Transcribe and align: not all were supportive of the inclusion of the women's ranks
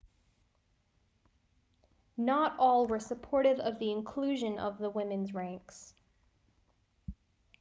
not 2.17 2.55
all 2.57 2.87
were 2.87 2.99
supportive 2.99 3.59
of 3.59 3.77
the 3.77 3.91
inclusion 3.91 4.57
of 4.57 4.79
the 4.79 4.89
women's 4.89 5.31
ranks 5.31 5.93